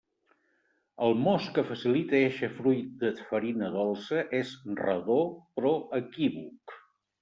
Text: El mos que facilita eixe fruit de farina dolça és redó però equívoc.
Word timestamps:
El 1.07 1.13
mos 1.25 1.49
que 1.57 1.65
facilita 1.73 2.17
eixe 2.21 2.51
fruit 2.57 2.89
de 3.05 3.13
farina 3.29 3.71
dolça 3.79 4.27
és 4.43 4.59
redó 4.85 5.23
però 5.57 5.79
equívoc. 6.05 6.81